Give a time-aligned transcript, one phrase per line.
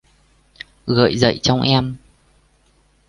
[0.87, 1.95] Gợi dậy trong em